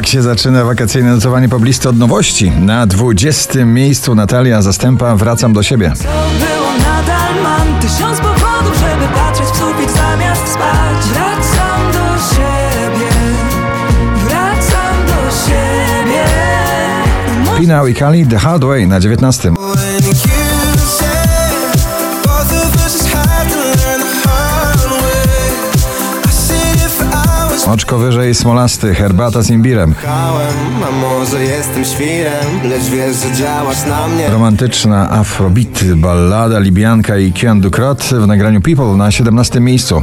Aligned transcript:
Tak 0.00 0.06
się 0.06 0.22
zaczyna 0.22 0.64
wakacyjne 0.64 1.14
notowanie 1.14 1.48
poblisty 1.48 1.88
od 1.88 1.98
nowości. 1.98 2.50
Na 2.50 2.86
20 2.86 3.64
miejscu 3.64 4.14
Natalia 4.14 4.62
Zastępa 4.62 5.16
Wracam 5.16 5.52
do 5.52 5.62
siebie. 5.62 5.92
Co 5.96 6.04
było 6.04 6.72
nadal 6.78 7.42
mam 7.42 7.80
tysiąc 7.80 8.20
powodów, 8.20 8.78
żeby 8.78 9.08
patrzeć 9.14 9.46
w 9.46 9.56
sufit 9.56 9.90
zamiast 9.90 10.48
spać 10.48 11.06
Wracam 11.12 11.92
do 11.92 12.18
siebie, 12.34 13.10
wracam 14.24 15.06
do 15.06 15.30
siebie 15.46 16.24
i 17.90 17.94
Kali 17.94 18.26
The 18.26 18.38
Hard 18.38 18.64
Way 18.64 18.86
na 18.86 19.00
19. 19.00 19.52
Oczko 27.72 27.98
wyżej 27.98 28.34
Smolasty, 28.34 28.94
Herbata 28.94 29.42
z 29.42 29.50
imbirem. 29.50 29.94
Kałem, 30.04 30.54
a 30.88 30.90
może 30.90 31.44
jestem 31.44 31.84
świrem, 31.84 32.68
lecz 32.68 32.82
wiesz, 32.82 33.16
że 33.16 33.32
działasz 33.32 33.86
na 33.88 34.08
mnie. 34.08 34.30
Romantyczna 34.30 35.10
afrobeat, 35.10 35.84
ballada 35.96 36.58
Libianka 36.58 37.18
i 37.18 37.32
Kian 37.32 37.60
Dukrot 37.60 38.02
w 38.02 38.26
nagraniu 38.26 38.60
People 38.60 38.96
na 38.96 39.10
17 39.10 39.60
miejscu. 39.60 40.02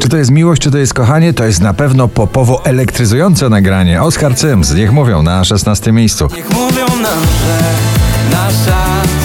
Czy 0.00 0.08
to 0.08 0.16
jest 0.16 0.30
miłość, 0.30 0.62
czy 0.62 0.70
to 0.70 0.78
jest 0.78 0.94
kochanie? 0.94 1.32
To 1.32 1.44
jest 1.44 1.60
na 1.60 1.74
pewno 1.74 2.08
popowo 2.08 2.64
elektryzujące 2.64 3.48
nagranie. 3.48 4.02
Oskar 4.02 4.36
Cyms, 4.36 4.74
niech 4.74 4.92
mówią, 4.92 5.22
na 5.22 5.44
16 5.44 5.92
miejscu. 5.92 6.28
Niech 6.36 6.50
mówią 6.50 6.86
nam, 6.86 7.20
że 7.22 7.58
nasza 8.30 8.78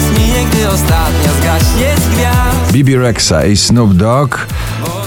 zmije, 0.08 0.44
gdy 0.52 0.68
ostatnia. 0.68 1.37
Bibi 2.72 2.96
Rexa 2.96 3.44
i 3.46 3.56
Snoop 3.56 3.94
Dogg 3.94 4.38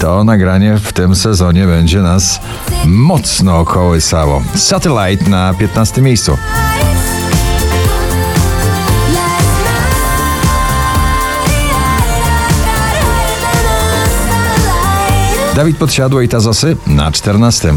to 0.00 0.24
nagranie 0.24 0.78
w 0.78 0.92
tym 0.92 1.14
sezonie 1.14 1.66
będzie 1.66 2.02
nas 2.02 2.40
mocno 2.84 3.64
kołysało. 3.64 4.42
Satellite 4.54 5.30
na 5.30 5.54
15 5.54 6.02
miejscu. 6.02 6.38
Dawid 15.54 15.76
Podsiadło 15.76 16.20
i 16.20 16.28
Tazosy 16.28 16.76
na 16.86 17.12
14. 17.12 17.74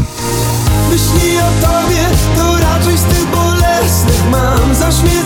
Myśli 0.90 1.38
o 1.38 1.66
tobie, 1.66 2.06
to 2.36 2.58
raczej 2.58 2.98
z 2.98 3.02
tych 3.02 3.26
bolesnych 3.26 4.30
mam. 4.30 4.74
Zaśmiecasz 4.74 5.25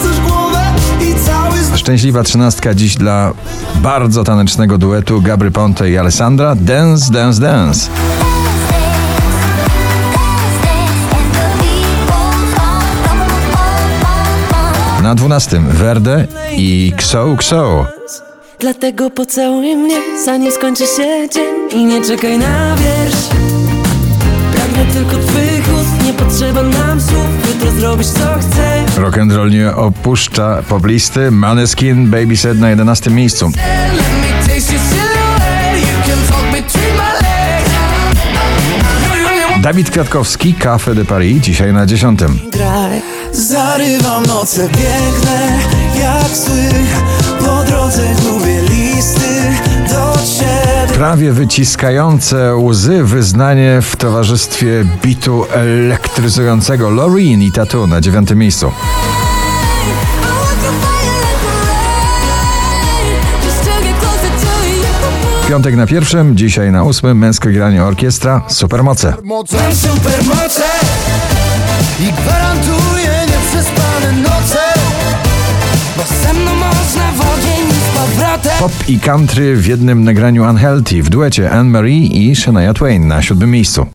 Szczęśliwa 1.91 2.23
trzynastka 2.23 2.75
dziś 2.75 2.95
dla 2.95 3.33
bardzo 3.75 4.25
tanecznego 4.25 4.79
duetu 4.79 5.23
Gabry 5.23 5.51
Ponte 5.51 5.91
i 5.91 5.99
Alessandra 5.99 6.55
Dance, 6.55 7.13
Dance, 7.13 7.41
Dance. 7.41 7.91
Na 15.03 15.15
12 15.15 15.61
Verde 15.61 16.27
i 16.57 16.93
Xo 16.95 17.33
Xo. 17.33 17.87
Dlatego 18.59 19.11
pocałuj 19.11 19.77
mnie, 19.77 19.97
zanim 20.25 20.53
skończy 20.53 20.87
się 20.87 21.29
dzień 21.35 21.81
I 21.81 21.85
nie 21.85 22.05
czekaj 22.05 22.39
na 22.39 22.77
wiersz 22.77 23.29
Pragnę 24.55 24.93
tylko 24.93 25.27
twych 25.27 25.75
ust, 25.75 26.07
nie 26.07 26.13
potrzeba 26.13 26.63
nam 26.63 27.01
słów 27.01 27.49
Jutro 27.49 27.71
zrobisz 27.71 28.07
co 28.07 28.39
chcę 28.41 28.70
Rock'n'roll 29.01 29.51
nie 29.51 29.75
opuszcza 29.75 30.63
poblisty 30.69 31.31
Maneskin 31.31 32.11
Babyset 32.11 32.61
na 32.61 32.71
11 32.71 33.11
miejscu. 33.11 33.53
Dawid 39.63 39.91
Kwiatkowski 39.91 40.55
Café 40.55 40.95
de 40.95 41.05
Paris 41.05 41.43
dzisiaj 41.43 41.73
na 41.73 41.87
10. 41.87 42.21
Graj 42.53 43.03
Zarywam 43.33 44.27
noce 44.27 44.69
piękne, 44.69 45.59
jak 46.01 46.37
sły. 46.37 46.69
Po 47.39 47.65
drodze 47.65 48.15
gubię 48.15 48.61
listy. 48.63 49.70
Prawie 51.01 51.33
wyciskające 51.33 52.57
łzy 52.57 53.05
wyznanie 53.05 53.79
w 53.83 53.97
towarzystwie 53.97 54.85
bitu 55.03 55.45
elektryzującego 55.53 56.91
Loreen 56.91 57.43
i 57.43 57.53
Tattoo 57.53 57.87
na 57.87 58.01
9 58.01 58.31
miejscu. 58.35 58.73
Piątek 65.49 65.77
na 65.77 65.87
pierwszym, 65.87 66.37
dzisiaj 66.37 66.73
na 66.73 66.85
ósmym 66.85 67.19
męskie 67.19 67.51
granie 67.51 67.85
orkiestra 67.85 68.43
Supermoce. 68.49 69.15
Supermoce 69.73 70.65
i 72.01 72.13
gwarantuję 72.13 73.27
nieprzespane 73.29 74.13
noce. 74.13 74.59
Bo 75.97 76.03
ze 76.23 76.33
mną 76.33 76.55
można 76.55 77.13
w 77.13 77.50
Pop 78.61 78.73
i 78.89 78.99
country 78.99 79.57
w 79.57 79.67
jednym 79.67 80.05
nagraniu 80.05 80.45
Unhealthy 80.51 81.03
w 81.03 81.09
duecie 81.09 81.51
Anne-Marie 81.51 82.07
i 82.07 82.37
Shania 82.37 82.75
Twain 82.75 83.09
na 83.09 83.23
siódmym 83.23 83.51
miejscu. 83.51 83.87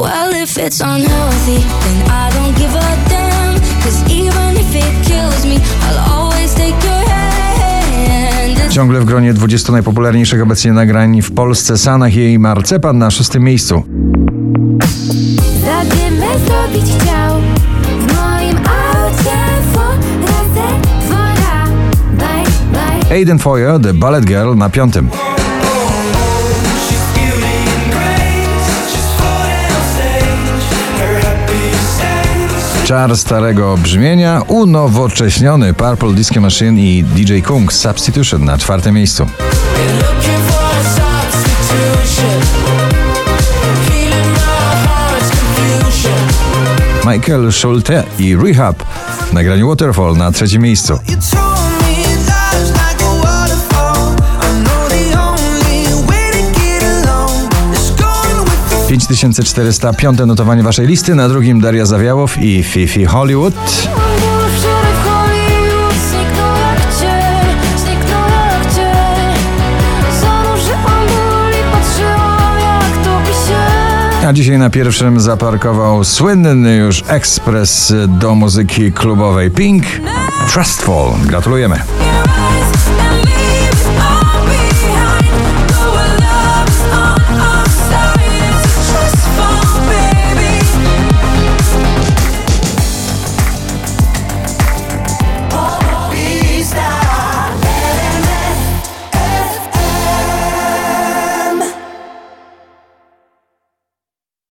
Well, 0.00 0.42
if 0.42 0.60
it's 0.60 0.80
unhealthy, 0.80 1.64
then 1.80 1.96
I 2.06 2.34
don't 2.34 2.58
give 2.58 2.76
a 2.76 2.96
damn. 3.10 3.60
Cause 3.84 4.14
even 4.14 4.56
if 4.56 4.76
it 4.76 5.06
kills 5.08 5.44
me, 5.44 5.54
I'll 5.54 6.12
always 6.12 6.54
take 6.54 6.86
your 6.86 7.08
hand. 7.08 8.72
Ciągle 8.72 9.00
w 9.00 9.04
gronie 9.04 9.34
20 9.34 9.72
najpopularniejszych 9.72 10.42
obecnie 10.42 10.72
nagrań 10.72 11.22
w 11.22 11.32
Polsce 11.32 11.78
Sanach 11.78 12.14
i 12.16 12.38
Marcepan 12.38 12.98
na 12.98 13.10
szóstym 13.10 13.42
miejscu. 13.42 13.82
Aiden 23.16 23.38
Foyer, 23.38 23.80
The 23.80 23.94
Ballet 23.94 24.24
Girl 24.24 24.54
na 24.56 24.70
piątym. 24.70 25.10
Czar 32.84 33.16
starego 33.16 33.76
brzmienia, 33.76 34.42
unowocześniony 34.48 35.74
Purple 35.74 36.12
Disco 36.12 36.40
Machine 36.40 36.80
i 36.80 37.04
DJ 37.04 37.40
Kung 37.40 37.72
Substitution 37.72 38.44
na 38.44 38.58
czwartym 38.58 38.94
miejscu. 38.94 39.26
Michael 47.06 47.52
Schulte 47.52 48.04
i 48.18 48.36
Rehab 48.36 48.82
nagraniu 49.32 49.68
Waterfall 49.68 50.16
na 50.16 50.32
trzecim 50.32 50.62
miejscu. 50.62 50.98
5400, 58.96 59.92
piąte 59.92 60.26
notowanie 60.26 60.62
waszej 60.62 60.86
listy, 60.86 61.14
na 61.14 61.28
drugim 61.28 61.60
Daria 61.60 61.86
Zawiałow 61.86 62.38
i 62.38 62.62
Fifi 62.62 63.04
Hollywood. 63.04 63.54
A 74.26 74.32
dzisiaj 74.32 74.58
na 74.58 74.70
pierwszym 74.70 75.20
zaparkował 75.20 76.04
słynny 76.04 76.76
już 76.76 77.04
ekspres 77.08 77.94
do 78.08 78.34
muzyki 78.34 78.92
klubowej 78.92 79.50
Pink 79.50 79.84
Trustful. 80.52 81.10
Gratulujemy. 81.26 81.80